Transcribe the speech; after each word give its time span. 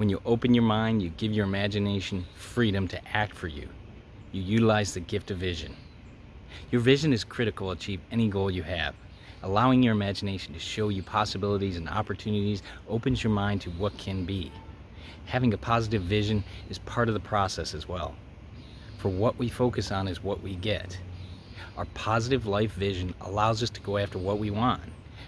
When 0.00 0.08
you 0.08 0.22
open 0.24 0.54
your 0.54 0.64
mind, 0.64 1.02
you 1.02 1.10
give 1.10 1.30
your 1.30 1.44
imagination 1.44 2.24
freedom 2.34 2.88
to 2.88 2.98
act 3.14 3.36
for 3.36 3.48
you. 3.48 3.68
You 4.32 4.40
utilize 4.40 4.94
the 4.94 5.00
gift 5.00 5.30
of 5.30 5.36
vision. 5.36 5.76
Your 6.70 6.80
vision 6.80 7.12
is 7.12 7.22
critical 7.22 7.66
to 7.66 7.72
achieve 7.72 8.00
any 8.10 8.26
goal 8.28 8.50
you 8.50 8.62
have. 8.62 8.94
Allowing 9.42 9.82
your 9.82 9.92
imagination 9.92 10.54
to 10.54 10.58
show 10.58 10.88
you 10.88 11.02
possibilities 11.02 11.76
and 11.76 11.86
opportunities 11.86 12.62
opens 12.88 13.22
your 13.22 13.30
mind 13.30 13.60
to 13.60 13.70
what 13.72 13.98
can 13.98 14.24
be. 14.24 14.50
Having 15.26 15.52
a 15.52 15.58
positive 15.58 16.00
vision 16.00 16.44
is 16.70 16.78
part 16.78 17.08
of 17.08 17.14
the 17.14 17.20
process 17.20 17.74
as 17.74 17.86
well. 17.86 18.14
For 18.96 19.10
what 19.10 19.36
we 19.36 19.50
focus 19.50 19.92
on 19.92 20.08
is 20.08 20.24
what 20.24 20.42
we 20.42 20.54
get. 20.54 20.98
Our 21.76 21.84
positive 21.92 22.46
life 22.46 22.72
vision 22.72 23.12
allows 23.20 23.62
us 23.62 23.68
to 23.68 23.82
go 23.82 23.98
after 23.98 24.18
what 24.18 24.38
we 24.38 24.50
want. 24.50 24.80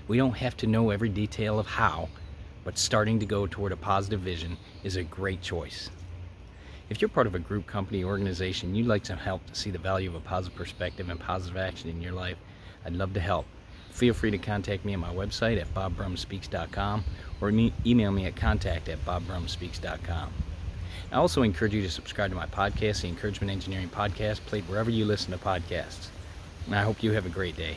We 0.09 0.17
don't 0.17 0.39
have 0.39 0.57
to 0.57 0.67
know 0.67 0.89
every 0.89 1.11
detail 1.11 1.59
of 1.59 1.67
how, 1.67 2.09
but 2.65 2.79
starting 2.79 3.19
to 3.19 3.27
go 3.27 3.47
toward 3.47 3.73
a 3.73 3.77
positive 3.77 4.21
vision 4.21 4.57
is 4.85 4.97
a 4.97 5.03
great 5.03 5.43
choice. 5.43 5.91
If 6.91 7.01
you're 7.01 7.09
part 7.09 7.27
of 7.27 7.35
a 7.35 7.39
group, 7.39 7.67
company, 7.67 8.05
organization, 8.05 8.75
you'd 8.75 8.87
like 8.87 9.07
some 9.07 9.19
help 9.19 9.47
to 9.47 9.55
see 9.55 9.71
the 9.71 9.79
value 9.79 10.09
of 10.09 10.15
a 10.15 10.21
positive 10.21 10.57
perspective 10.57 11.09
and 11.09 11.19
positive 11.19 11.57
action 11.57 11.89
in 11.89 12.03
your 12.03 12.13
life, 12.13 12.37
I'd 12.85 12.93
love 12.93 13.15
to 13.15 13.21
help. 13.21 13.47
Feel 13.91 14.15
free 14.15 14.31
to 14.31 14.39
contact 14.39 14.85
me 14.85 14.95
on 14.95 15.01
my 15.01 15.13
website 15.15 15.61
at 15.61 15.73
bobbrumspeaks.com 15.75 17.05
or 17.41 17.51
email 17.87 18.13
me 18.13 18.27
at 18.27 18.37
contact 18.37 18.89
at 18.89 19.05
bobbrumspeaks.com. 19.05 20.33
I 21.13 21.17
also 21.17 21.43
encourage 21.43 21.75
you 21.75 21.83
to 21.83 21.91
subscribe 21.91 22.31
to 22.31 22.37
my 22.37 22.47
podcast, 22.47 23.03
the 23.03 23.09
Encouragement 23.09 23.51
Engineering 23.51 23.91
Podcast, 23.91 24.41
played 24.47 24.67
wherever 24.69 24.91
you 24.91 25.05
listen 25.05 25.31
to 25.33 25.39
podcasts. 25.39 26.09
And 26.67 26.75
I 26.75 26.83
hope 26.83 27.03
you 27.03 27.13
have 27.13 27.27
a 27.27 27.31
great 27.31 27.57
day. 27.57 27.77